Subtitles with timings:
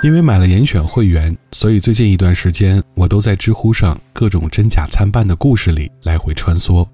[0.00, 6.86] 因为买了严选会员，所以最近一段时间我都在知乎上各种真假参半的故事里来回穿梭，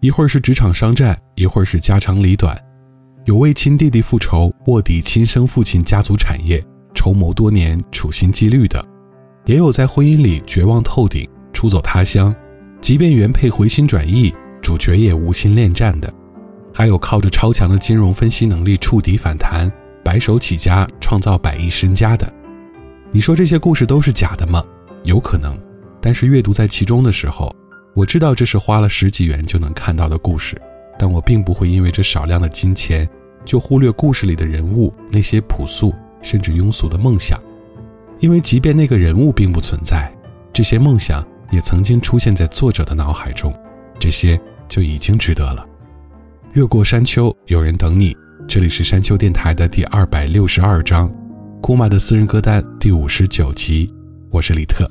[0.00, 2.58] 一会儿是职场商战，一会儿是家长里短，
[3.24, 6.60] 有为亲弟弟复仇、卧底亲生父亲家族产业、
[6.92, 8.84] 筹谋多年、处心积虑的，
[9.44, 12.34] 也有在婚姻里绝望透顶、出走他乡，
[12.80, 16.12] 即便原配回心转意，主角也无心恋战的，
[16.74, 19.70] 还有靠着超强的金融分析能力触底反弹、
[20.04, 22.39] 白手起家创造百亿身家的。
[23.12, 24.64] 你说这些故事都是假的吗？
[25.02, 25.58] 有可能，
[26.00, 27.52] 但是阅读在其中的时候，
[27.92, 30.60] 我知道这是花了十几元就能看到的故事，
[30.96, 33.08] 但我并不会因为这少量的金钱
[33.44, 37.36] 就忽略故事里的人物那些朴素甚至庸俗的梦想，
[38.20, 40.12] 因为即便那个人物并不存在，
[40.52, 43.52] 这些梦想也曾经出现在作者的脑海中，
[43.98, 45.66] 这些就已经值得了。
[46.52, 48.16] 越过山丘，有人等你。
[48.46, 51.12] 这里是山丘电台的第二百六十二章。
[51.60, 53.92] 姑妈的私人歌单第五十九集，
[54.30, 54.90] 我是李特。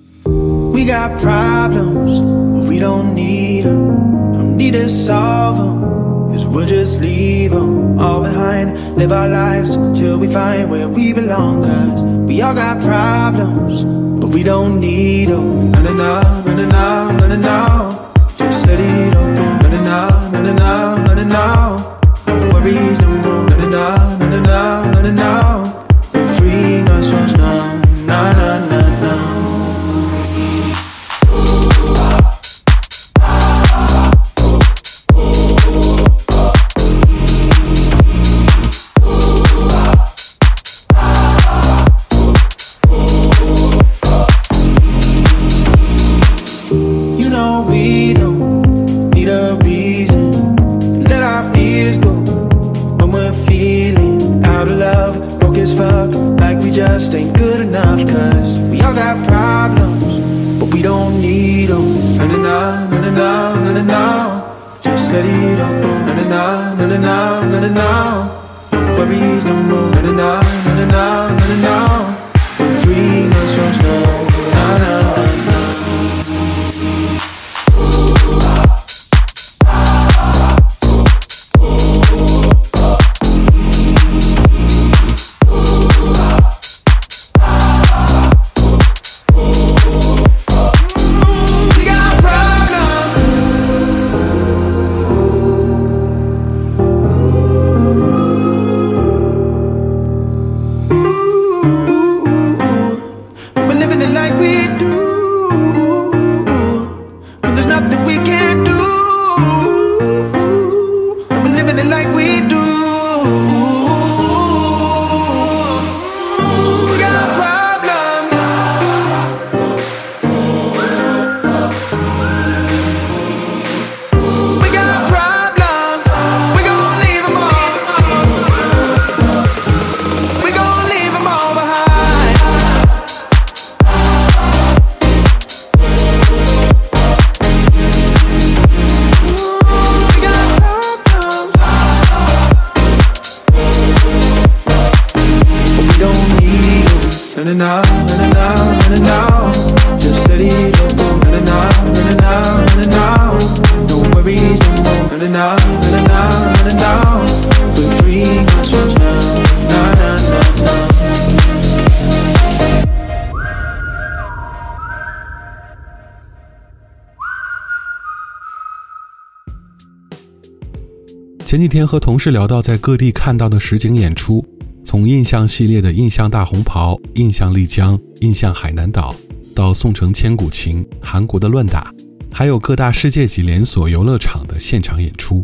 [171.50, 174.46] 前几天和同事聊到在各地看到的实景演出，
[174.84, 179.16] 从印象系列的印象大红袍、印象丽江、印象海南岛，
[179.56, 181.92] 到宋城千古情、韩国的乱打，
[182.32, 185.44] 还有各大世界级连锁游乐场的现场演出，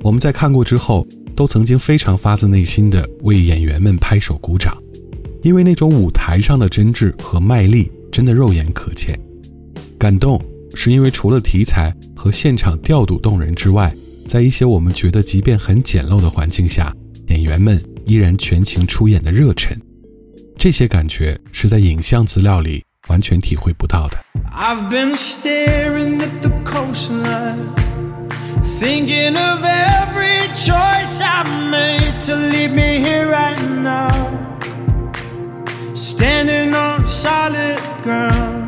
[0.00, 1.06] 我们在看过之后，
[1.36, 4.74] 都曾经非常发自内心的为演员们拍手鼓掌，
[5.42, 9.14] 因为那种舞台上的真挚和卖力，真的肉眼可见。
[9.98, 10.40] 感动
[10.74, 13.94] 是因为除了题材和现场调度动人之外，
[14.26, 16.92] 在一些我们觉得即便很简陋的环境下，
[17.28, 19.78] 演员们依然全情出演的热忱，
[20.58, 24.18] 这些感觉是在影像资料里完全体会不到的。
[24.52, 27.74] I've been staring at the coastline,
[28.62, 34.10] thinking of every choice I've made to leave me here right now.
[35.94, 38.63] Standing on solid ground.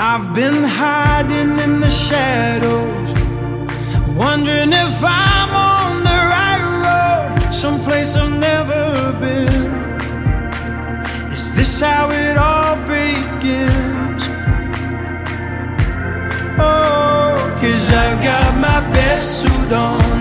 [0.00, 3.10] I've been hiding in the shadows,
[4.16, 9.72] wondering if I'm on the right road, someplace I've never been.
[11.32, 14.22] Is this how it all begins?
[16.60, 20.17] Oh, cause I've got my best suit on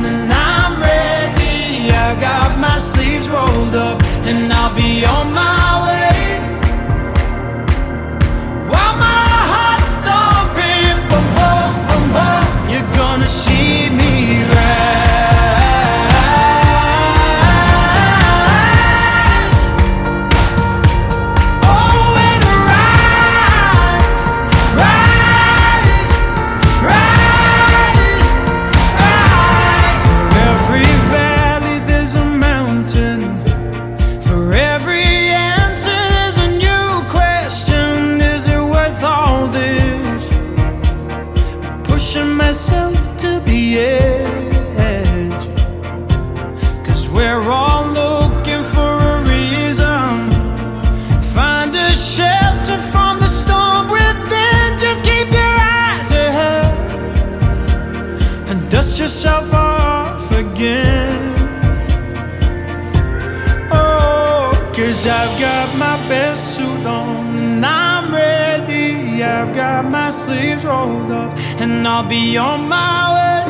[70.27, 71.31] sleeves rolled up
[71.61, 73.43] and I'll be on my way.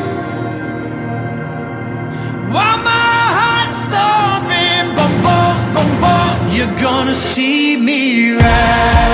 [2.54, 9.07] While my heart's thumping, boom, boom, boom, boom, you're gonna see me rise.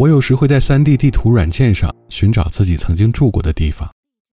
[0.00, 3.86] 我有时会在 3D 地图软件上寻找自己曾经住过的地方，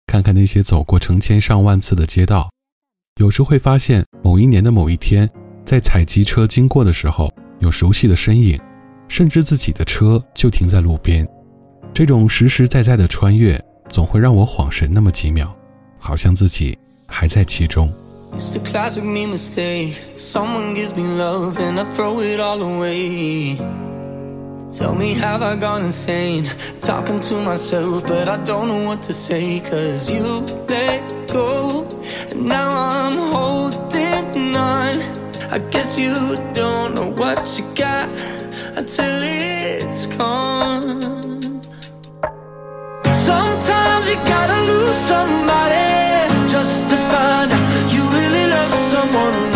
[0.06, 2.50] 看看那些走过成千上万次的街道。
[3.18, 5.26] 有时会发现某一年的某一天，
[5.64, 8.60] 在采集车经过的时候，有熟悉的身影，
[9.08, 11.26] 甚至自己的车就停在路边。
[11.94, 15.50] 这种实实在在的穿越，总会让我恍神那么几秒，
[15.98, 16.78] 好像自己
[17.08, 17.90] 还在其中。
[18.36, 19.94] It's a classic me mistake.
[20.18, 23.56] Someone gives me love and I throw it all away.
[24.74, 26.46] Tell me, have I gone insane?
[26.80, 29.60] Talking to myself, but I don't know what to say.
[29.60, 30.24] Cause you
[30.66, 31.86] let go,
[32.30, 34.98] and now I'm holding on.
[35.52, 36.12] I guess you
[36.54, 38.08] don't know what you got
[38.76, 41.62] until it's gone.
[43.12, 49.53] Sometimes you gotta lose somebody just to find out you really love someone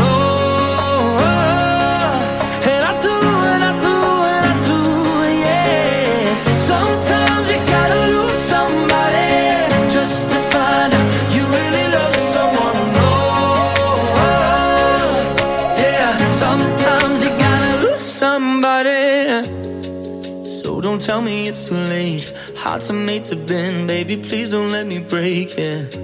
[20.81, 22.33] Don't tell me it's too late.
[22.57, 24.17] Hearts are made to bend, baby.
[24.17, 25.95] Please don't let me break it.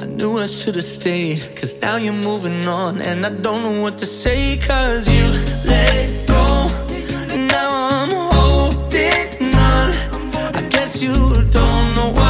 [0.00, 3.00] I knew I should have stayed, cause now you're moving on.
[3.02, 5.26] And I don't know what to say, cause you
[5.64, 6.68] let go.
[7.32, 9.88] And now I'm holding on.
[10.56, 11.12] I guess you
[11.50, 12.23] don't know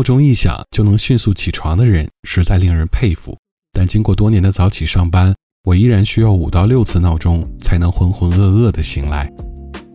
[0.00, 3.36] 闹钟一响就能迅速起床的人，实在令人佩服。
[3.70, 9.30] 但经过多年的早起上班，我依然需要五到六次闹钟才能浑浑噩噩的醒来。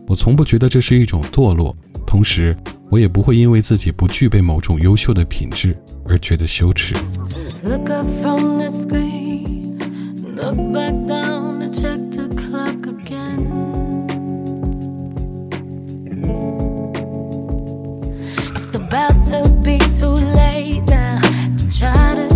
[0.06, 1.74] 我从不觉得这是一种堕落，
[2.06, 2.56] 同时
[2.88, 6.94] 我也不会因为自己不具备某种优秀的品质而觉得羞耻。
[7.64, 9.76] Look up from the screen,
[10.36, 12.25] look back down and check the
[18.86, 21.20] about to be too late now.
[21.58, 22.35] To try to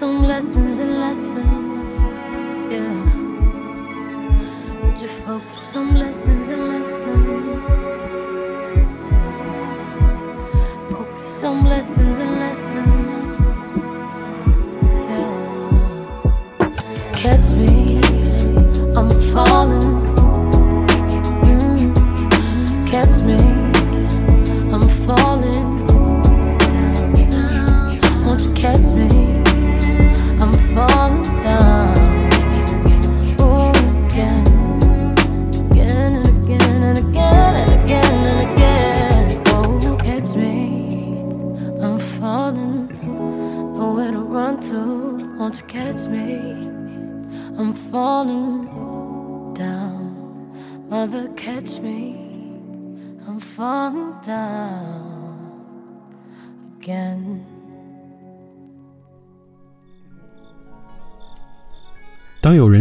[0.00, 1.59] some lessons and lessons.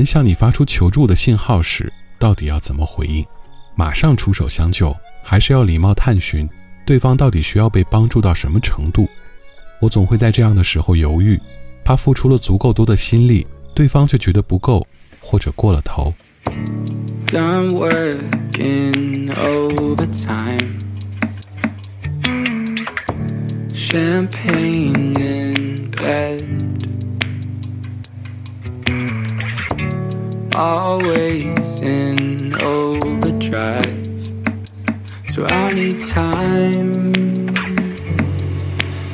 [0.09, 3.23] 向你发出求助的信号时，到底要怎么回应？
[3.75, 4.91] 马上出手相救，
[5.21, 6.49] 还是要礼貌探寻
[6.83, 9.07] 对方到底需要被帮助到什么程度？
[9.79, 11.39] 我总会在这样的时候犹豫，
[11.85, 13.45] 怕付出了足够多的心力，
[13.75, 14.83] 对方却觉得不够，
[15.19, 16.11] 或者过了头。
[17.27, 20.73] Done working overtime.
[23.75, 26.58] Champagne in bed.
[30.61, 34.09] Always in overdrive.
[35.29, 37.47] So I need time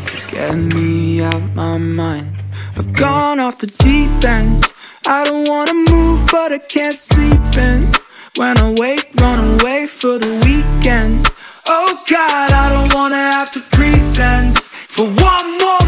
[0.05, 2.36] to get me out my mind.
[2.75, 4.73] I've gone off the deep end.
[5.05, 7.91] I don't wanna move, but I can't sleep in.
[8.38, 11.31] When I wake, run away for the weekend.
[11.67, 14.58] Oh God, I don't wanna have to pretend.
[14.95, 15.84] For one more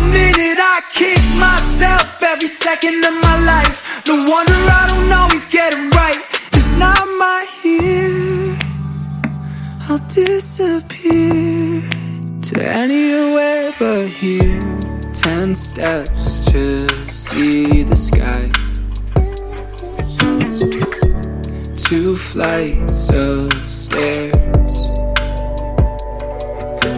[2.23, 4.05] every second of my life.
[4.07, 6.21] No wonder I don't always get it right.
[6.53, 8.57] It's not my year.
[9.89, 11.81] I'll disappear
[12.41, 14.61] to anywhere but here.
[15.13, 18.51] Ten steps to see the sky.
[21.75, 24.33] Two flights of stairs.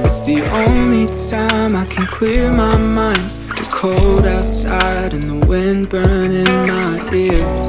[0.06, 3.36] It's the only time I can clear my mind.
[3.80, 7.64] Cold outside and the wind burning my ears.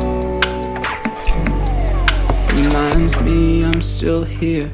[2.67, 4.69] Reminds me I'm still here.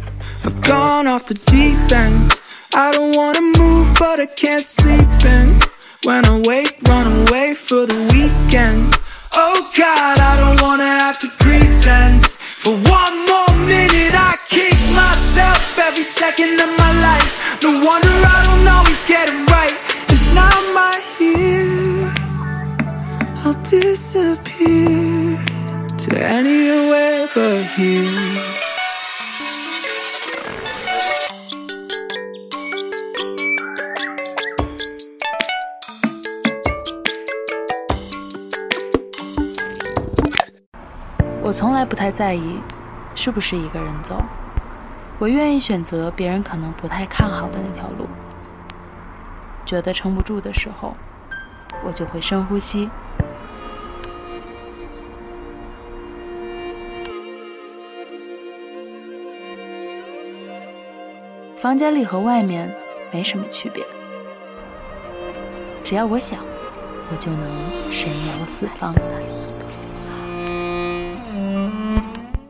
[0.45, 2.41] I've gone off the deep end.
[2.75, 5.53] I don't wanna move, but I can't sleep in.
[6.05, 8.99] When I wake, run away for the weekend.
[9.35, 12.25] Oh God, I don't wanna have to pretend.
[12.25, 17.61] For one more minute, I kick myself every second of my life.
[17.63, 19.46] No wonder I don't always get it
[23.69, 25.37] disappear
[25.99, 28.07] to anywhere but here.
[41.43, 42.61] “我从来不太在意
[43.17, 44.23] 是不是一个人走，
[45.19, 48.07] 我愿意选择别人可能不太看好的那条路。
[49.65, 50.97] 觉得撑不住的时候，
[51.85, 52.89] 我就会深呼吸。
[61.57, 62.71] 房间里和外面
[63.11, 63.83] 没什么区别，
[65.83, 66.39] 只要我想，
[67.11, 67.41] 我就能
[67.91, 68.93] 神游四方。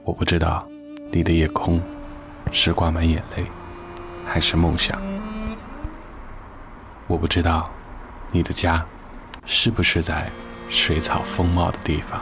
[0.02, 0.66] 我不知道
[1.12, 1.80] 你的夜空
[2.50, 3.46] 是挂满眼泪，
[4.26, 5.00] 还是梦想。
[7.06, 7.70] 我不知道
[8.32, 8.84] 你的家
[9.44, 10.28] 是不是在
[10.68, 12.20] 水草丰茂的地方。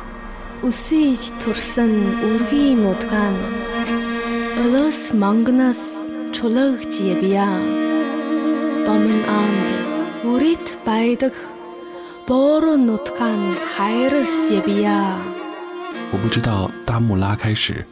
[16.11, 17.87] 我不知道大幕拉开时，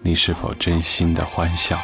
[0.00, 1.76] 你是否真心的欢笑。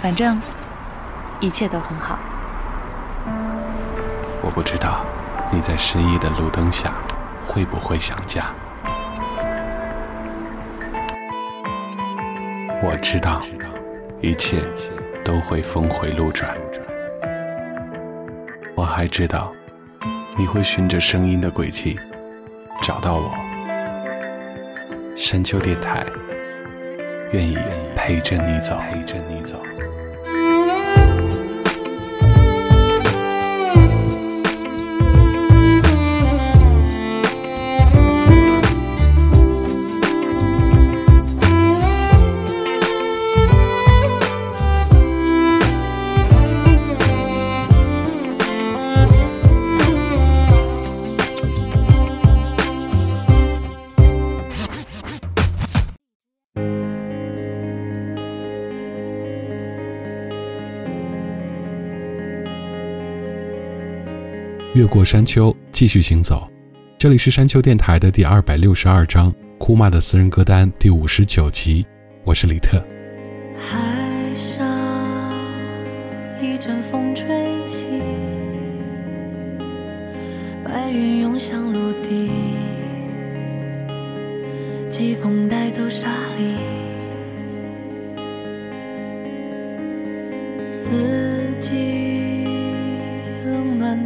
[0.00, 0.40] 反正
[1.38, 2.18] 一切都很好。
[4.42, 5.04] 我不知道
[5.52, 6.92] 你在失意的路灯下。
[7.48, 8.52] 会不会想家。
[12.82, 13.40] 我知道，
[14.20, 14.62] 一切
[15.24, 16.54] 都会峰回路转。
[18.74, 19.50] 我还知道，
[20.36, 21.98] 你会循着声音的轨迹
[22.82, 23.32] 找到我。
[25.16, 26.04] 山丘电台，
[27.32, 27.56] 愿意
[27.96, 29.56] 陪着你走，陪着你走。
[64.78, 66.48] 越过山丘，继续行走。
[66.96, 71.84] 这里是山丘电台的第二百六十二章，哭骂的私人歌单第五十九集。
[72.22, 72.80] 我是李特。
[73.56, 74.64] 海上
[76.40, 77.26] 一阵风吹
[77.66, 77.86] 起，
[80.62, 82.30] 白云涌向陆地，
[84.88, 86.54] 季风带走沙砾，
[90.68, 91.17] 四季冷暖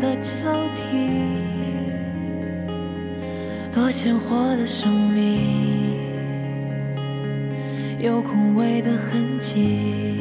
[0.02, 0.30] 的交
[0.74, 0.82] 替，
[3.72, 5.92] 多鲜活的生命。
[8.00, 10.16] 有枯萎的痕迹，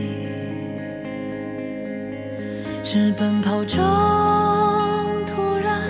[2.84, 3.84] 是奔跑中
[5.26, 5.82] 突然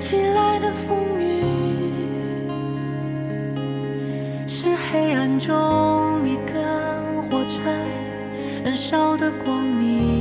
[0.00, 1.44] 袭来的风雨，
[4.48, 7.70] 是黑暗中一根火柴
[8.64, 10.11] 燃烧的光明。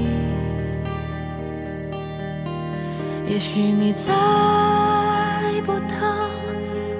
[3.32, 4.12] 也许你猜
[5.66, 6.30] 不到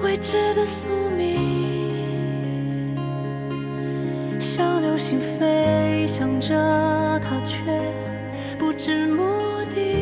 [0.00, 2.96] 未知的宿命。
[4.40, 6.54] 像流星飞翔着，
[7.20, 7.58] 它却
[8.58, 9.22] 不知目
[9.74, 10.01] 的。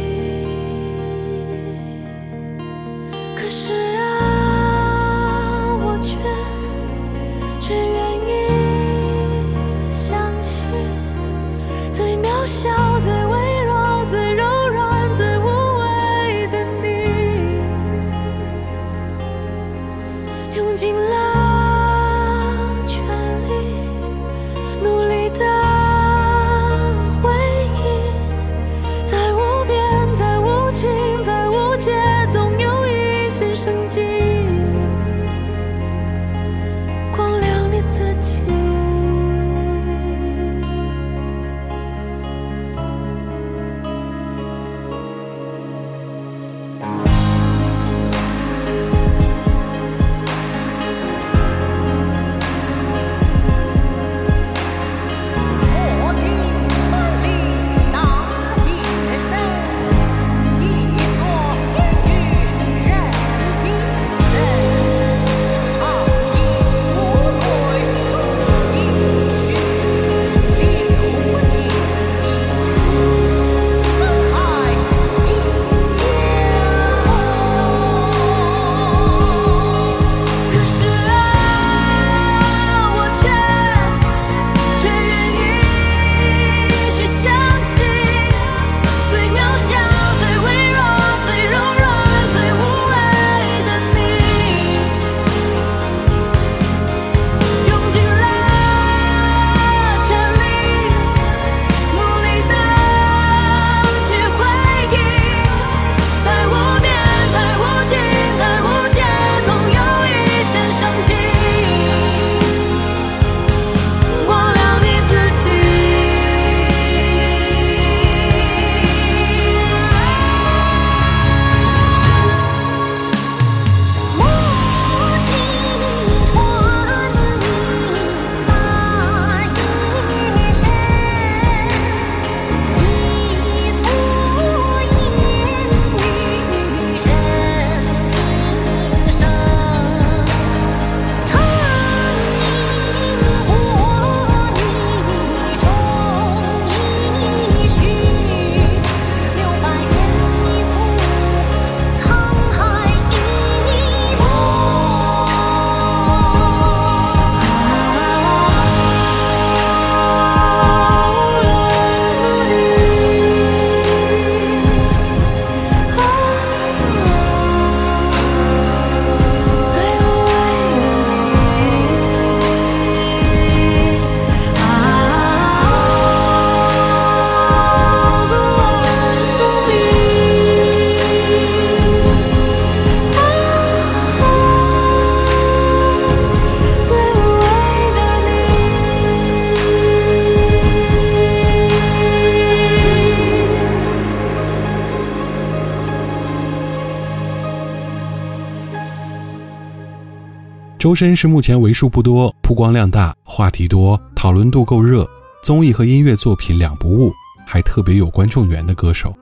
[200.90, 205.09] 周深是目前为数不多曝光量大、话题多、讨论度够热、
[205.40, 207.12] 综艺和音乐作品两不误，
[207.46, 209.14] 还特别有观众缘的歌手。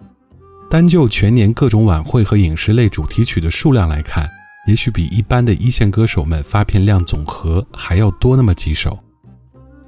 [0.71, 4.27] 单就全年各种晚会和影视类主题曲的数量来看，
[4.67, 8.99] 也许比一般的一线歌手们发片量总和还要多那么几首。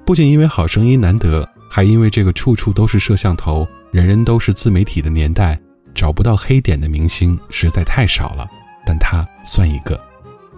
[0.04, 5.58] 不仅因为好声音难得，还因为这个处处都是摄像头、人人都是自媒体的年代，
[5.94, 8.46] 找不到黑点的明星实在太少了。
[8.84, 9.98] 但他算一个。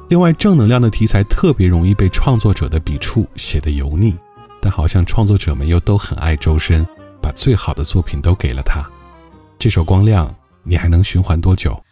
[0.09, 4.15] 另外，正能量的题材特别容易被创作者的笔触写得油腻，
[4.61, 6.87] 但好像创作者们又都很爱周深，
[7.21, 8.83] 把最好的作品都给了他。
[9.59, 10.29] 这首《光亮》，
[10.63, 11.83] 你还能循环多久？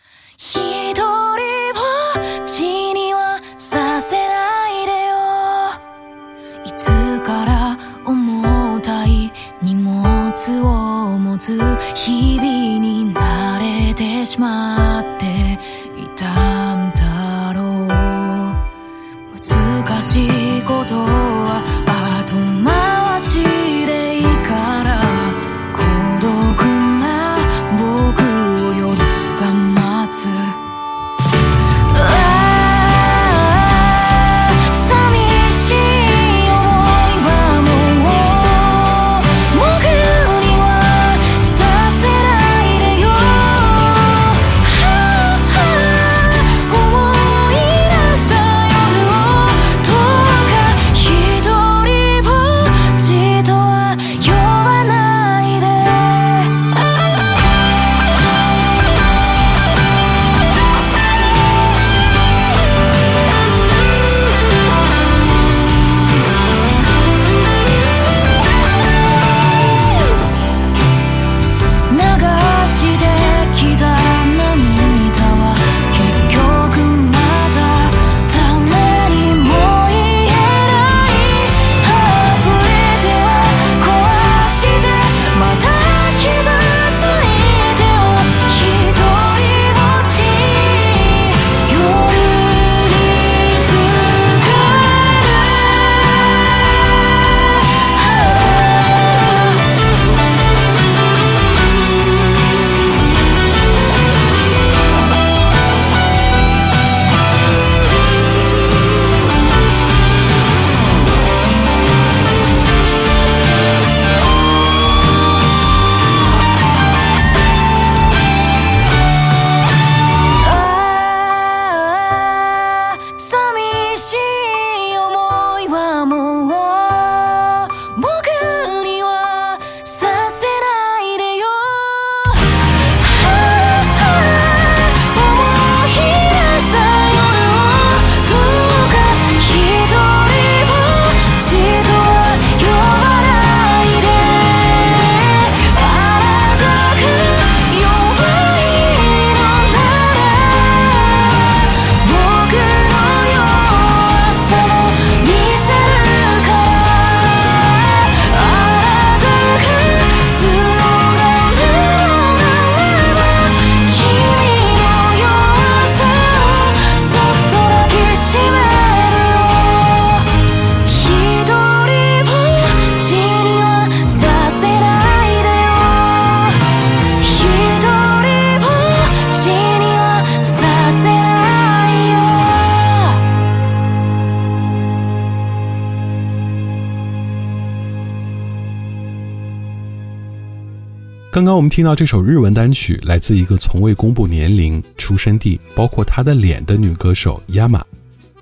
[191.32, 197.80] 刚刚我们听到这首日文单曲，来自一个从未公布年龄、出生地，包括她的脸的女歌手 Yama。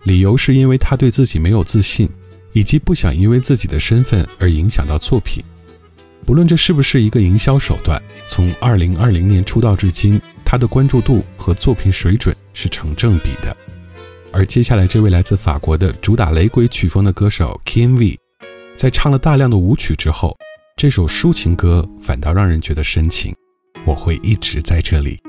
[0.04, 2.08] 理由是因为她对自己没有自信，
[2.54, 5.44] 以及不想因为自己的身份而影响到作品。
[6.24, 13.54] 不论这是不是一个营销手段，从2020年出道至今，她的关注度和作品水准是成正比的。
[14.32, 18.18] 而接下来这位来自法国的主打雷鬼曲风的歌手 Kim V，
[18.74, 20.34] 在唱了大量的舞曲之后。
[20.77, 23.33] 这首抒情歌反倒让人觉得深情，
[23.85, 25.19] 我会一直在这里。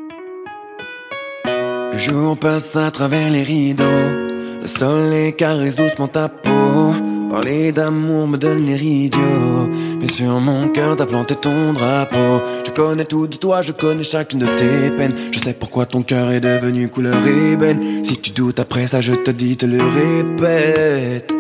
[1.92, 6.92] Le jour passe à travers les rideaux, le soleil caresse doucement ta peau.
[7.30, 9.68] Parler d'amour me donne les idiots.
[10.00, 12.42] Mais sur mon cœur t'as planté ton drapeau.
[12.64, 15.14] Je connais tout de toi, je connais chacune de tes peines.
[15.32, 18.04] Je sais pourquoi ton cœur est devenu couleur ébène.
[18.04, 21.32] Si tu doutes après ça, je te dis, te le répète.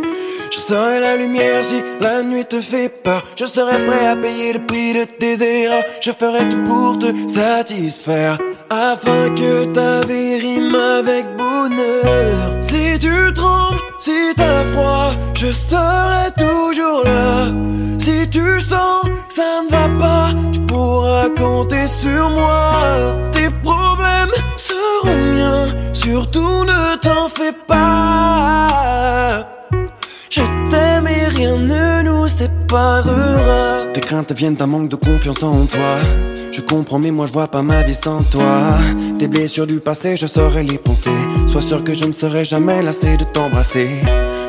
[0.59, 3.23] Je serai la lumière si la nuit te fait peur.
[3.37, 5.85] Je serai prêt à payer le prix de tes erreurs.
[6.01, 8.37] Je ferai tout pour te satisfaire.
[8.69, 12.57] Afin que ta vie rime avec bonheur.
[12.59, 17.53] Si tu trembles, si t'as froid, je serai toujours là.
[17.97, 23.15] Si tu sens que ça ne va pas, tu pourras compter sur moi.
[23.31, 28.68] Tes problèmes seront miens, surtout ne t'en fais pas.
[33.93, 35.97] Tes craintes viennent d'un manque de confiance en toi.
[36.51, 38.77] Je comprends, mais moi je vois pas ma vie sans toi.
[39.17, 41.09] Tes blessures du passé, je saurais les penser.
[41.47, 43.89] Sois sûr que je ne serai jamais lassé de t'embrasser.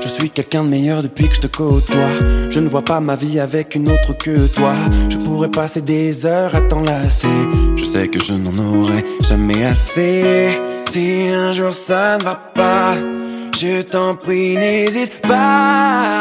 [0.02, 2.10] Je suis quelqu'un de meilleur depuis que je te côtoie.
[2.50, 4.74] Je ne vois pas ma vie avec une autre que toi.
[5.08, 7.28] Je pourrais passer des heures à t'enlacer.
[7.76, 10.58] Je sais que je n'en aurai jamais assez.
[10.90, 12.96] Si un jour ça ne va pas,
[13.58, 16.18] je t'en prie, n'hésite pas.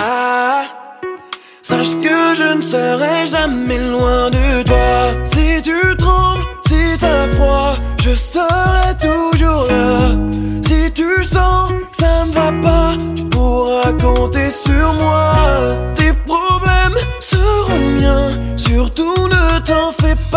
[1.70, 5.24] Sache que je ne serai jamais loin de toi.
[5.24, 10.00] Si tu trembles, si t'as froid, je serai toujours là.
[10.66, 15.32] Si tu sens que ça ne va pas, tu pourras compter sur moi.
[15.94, 20.29] Tes problèmes seront miens, surtout ne t'en fais pas.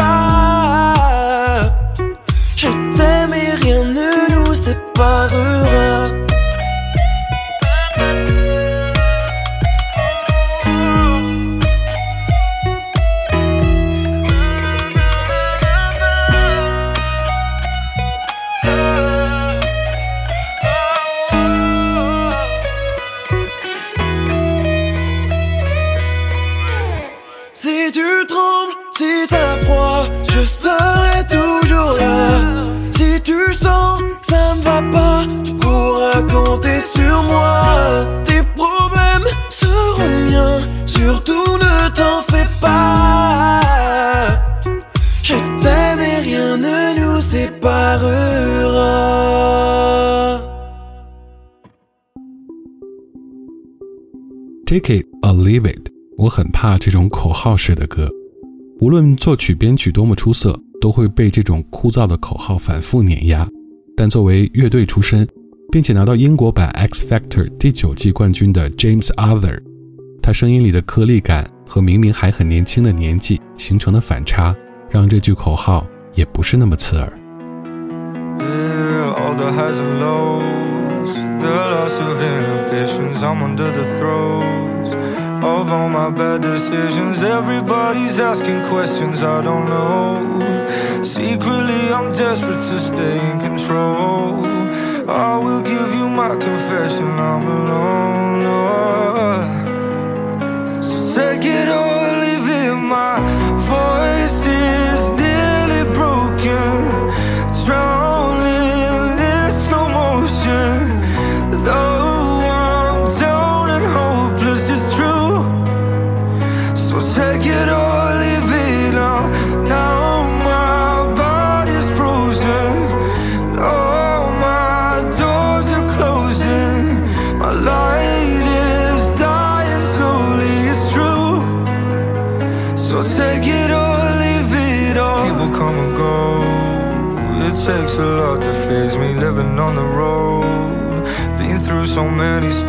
[56.23, 58.09] 我很怕这种口号式的歌，
[58.79, 63.45] 无论作曲编曲多么出色，都会被这种枯燥的口号反复碾压。
[63.97, 65.27] 但作为乐队出身，
[65.73, 69.59] 并且拿到英国版 X Factor 第九季冠军的 James Arthur，
[70.23, 74.55] 他声音里的颗粒感和明明还很年轻的年纪形成的反差，
[74.89, 77.13] 让这句口号也不是那么刺耳。
[81.41, 83.21] The loss of inhibitions.
[83.21, 84.95] I'm under the throes
[85.45, 87.21] of all my bad decisions.
[87.23, 91.03] Everybody's asking questions I don't know.
[91.03, 94.47] Secretly, I'm desperate to stay in control.
[95.11, 98.43] I will give you my confession, I'm alone.
[98.47, 99.43] oh.
[100.81, 101.92] So take it or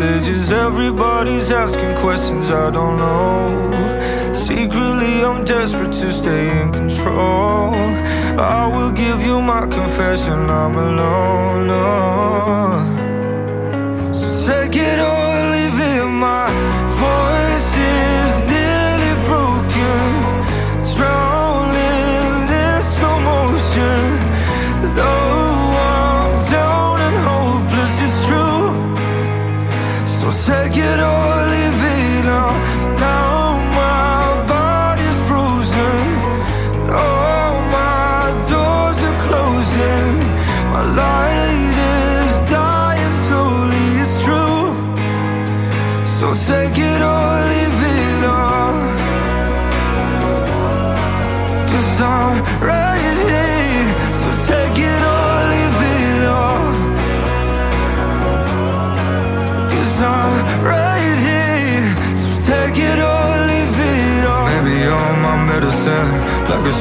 [0.04, 0.52] stages.
[0.52, 4.34] Everybody's asking questions I don't know.
[4.34, 7.74] Secretly, I'm desperate to stay in control.
[8.56, 11.70] I will give you my confession, I'm alone.
[11.70, 12.93] oh.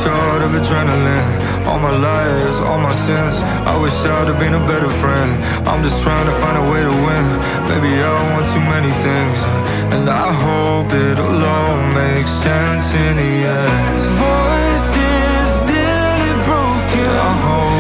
[0.01, 1.67] Shot of adrenaline.
[1.67, 3.37] All my lies, all my sins.
[3.73, 5.31] I wish I'd have been a better friend.
[5.69, 7.27] I'm just trying to find a way to win.
[7.71, 9.39] Maybe I want too many things,
[9.95, 13.35] and I hope it'll all make sense in the
[13.65, 13.97] end.
[14.25, 17.72] Voice is nearly broken.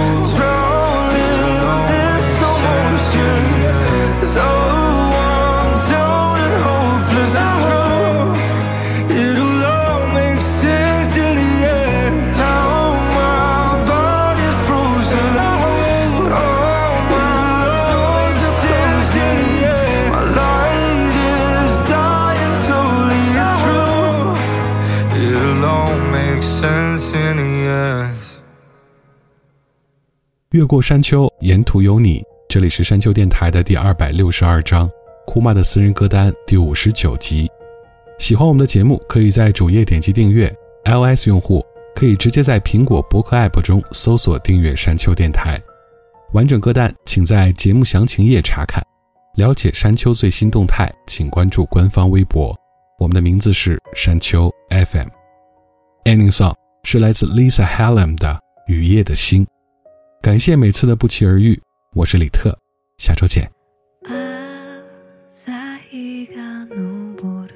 [30.52, 32.22] 越过山丘，沿途有你。
[32.46, 34.90] 这里是山丘电台的第二百六十二章，
[35.26, 37.50] 库玛的私人歌单第五十九集。
[38.18, 40.54] 喜欢我们的节目，可以在主页点击订阅。
[40.84, 45.58] iOS 用户可以直接在苹果博客 App 中搜索订阅山丘电台。
[46.32, 48.84] 完整歌单请在节目详情页查看。
[49.36, 52.54] 了解山丘最新动态，请关注官方微博。
[52.98, 55.08] 我们的名字是山丘 FM。
[56.04, 58.28] Ending song 是来自 Lisa Hallam 的
[58.70, 59.46] 《雨夜的星》。
[60.21, 61.59] 感谢每次的不期而遇，
[61.93, 62.57] 我是李特，
[62.97, 63.49] 下周见。
[65.29, 65.51] 朝
[65.89, 66.75] 日が昇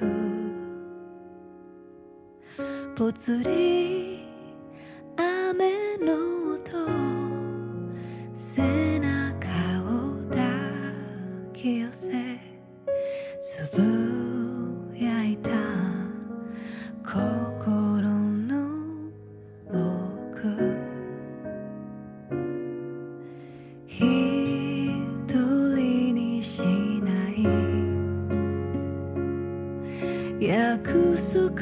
[2.94, 4.22] ぽつり
[5.16, 6.14] 雨の
[6.54, 6.86] 音
[8.34, 9.48] 背中
[9.82, 10.40] を抱
[11.52, 12.12] き寄せ
[13.40, 14.05] つぶ
[30.39, 31.61] 約束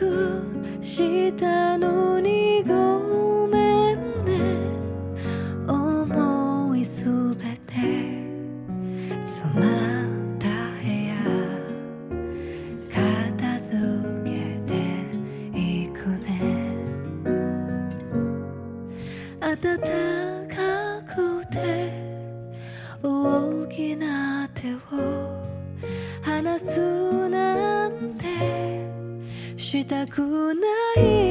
[0.81, 4.67] したのにごめんね。
[5.67, 7.05] 思いす
[7.35, 7.73] べて
[9.23, 10.47] 詰まった
[10.81, 11.15] 部屋
[12.93, 13.77] 片付
[14.25, 14.29] け
[14.67, 14.73] て
[15.57, 16.33] いくね。
[19.39, 20.24] 暖
[29.75, 31.24] したくない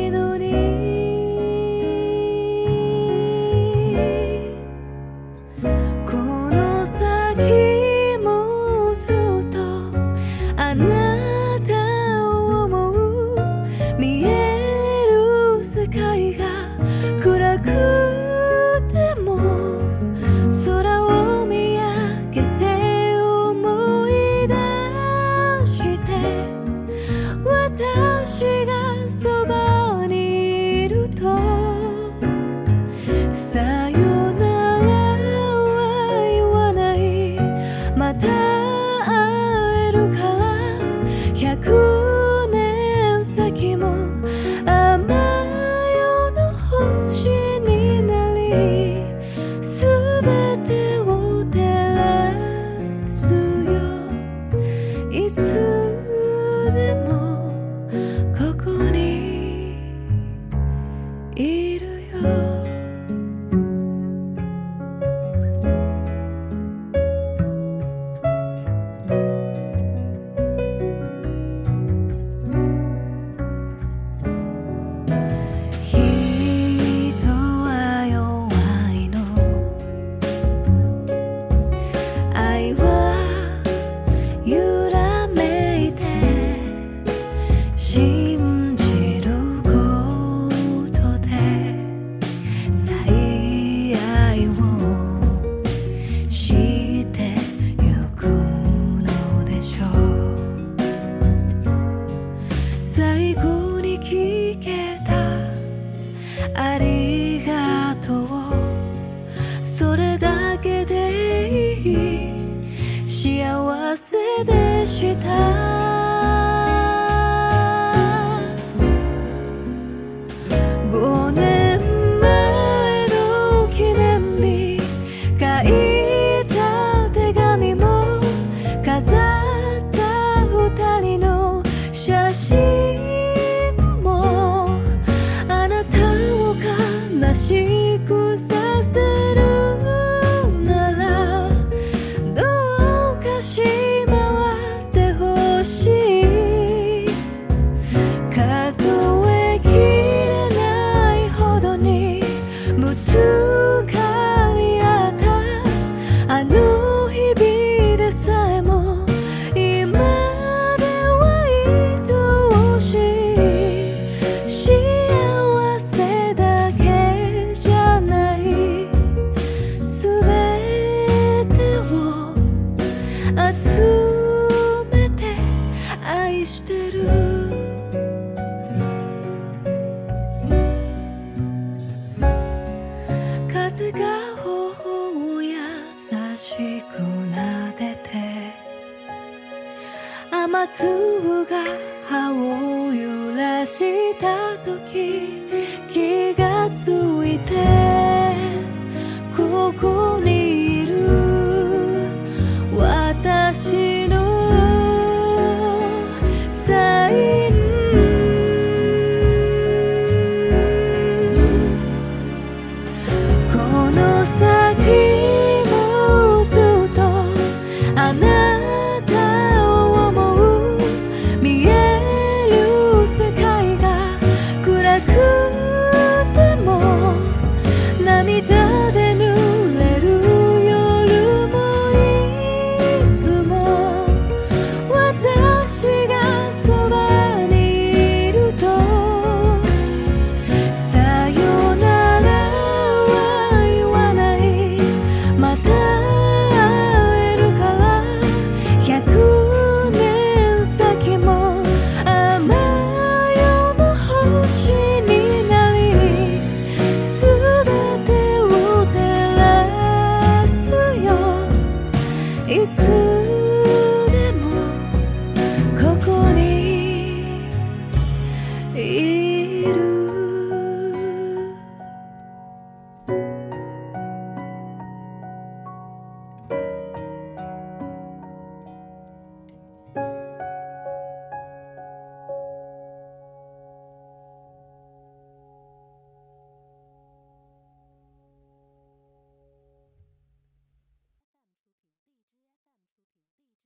[132.34, 132.73] 心。